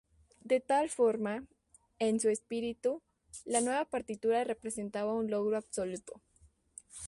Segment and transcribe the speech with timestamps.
[0.43, 1.45] De tal forma,
[1.99, 3.03] en su espíritu,
[3.45, 6.23] la nueva partitura representaba un logro absoluto.